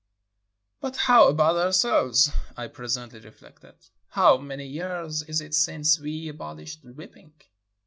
[0.79, 3.75] "But how about ourselves?" I pres ently reflected.
[4.07, 7.33] *'How many years is it since we abol ished whipping?